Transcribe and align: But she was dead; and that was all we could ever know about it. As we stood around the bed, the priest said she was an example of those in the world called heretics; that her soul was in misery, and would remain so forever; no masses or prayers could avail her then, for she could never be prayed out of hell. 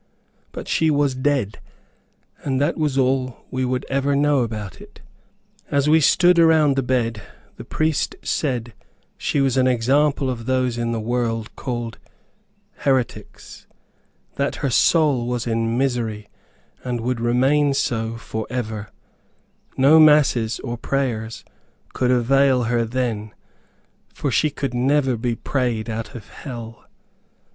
But 0.51 0.67
she 0.67 0.89
was 0.89 1.13
dead; 1.13 1.59
and 2.43 2.59
that 2.59 2.75
was 2.75 2.97
all 2.97 3.45
we 3.51 3.63
could 3.63 3.85
ever 3.87 4.15
know 4.15 4.39
about 4.39 4.81
it. 4.81 4.99
As 5.69 5.87
we 5.87 6.01
stood 6.01 6.39
around 6.39 6.75
the 6.75 6.81
bed, 6.81 7.21
the 7.57 7.63
priest 7.63 8.15
said 8.23 8.73
she 9.15 9.41
was 9.41 9.57
an 9.57 9.67
example 9.67 10.27
of 10.27 10.47
those 10.47 10.75
in 10.75 10.91
the 10.91 10.99
world 10.99 11.55
called 11.55 11.99
heretics; 12.77 13.67
that 14.37 14.55
her 14.65 14.71
soul 14.71 15.27
was 15.27 15.45
in 15.45 15.77
misery, 15.77 16.29
and 16.83 17.01
would 17.01 17.21
remain 17.21 17.71
so 17.75 18.17
forever; 18.17 18.87
no 19.77 19.99
masses 19.99 20.59
or 20.61 20.79
prayers 20.79 21.45
could 21.93 22.09
avail 22.09 22.63
her 22.63 22.85
then, 22.85 23.35
for 24.15 24.31
she 24.31 24.49
could 24.49 24.73
never 24.73 25.15
be 25.15 25.35
prayed 25.35 25.91
out 25.91 26.15
of 26.15 26.27
hell. 26.27 26.87